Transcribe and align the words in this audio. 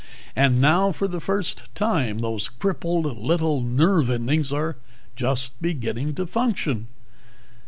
And 0.35 0.59
now 0.59 0.91
for 0.91 1.07
the 1.07 1.19
first 1.21 1.65
time 1.75 2.17
those 2.17 2.49
crippled 2.49 3.05
little 3.19 3.61
nerve 3.61 4.09
endings 4.09 4.51
are 4.51 4.77
just 5.15 5.61
beginning 5.61 6.15
to 6.15 6.25
function." 6.25 6.87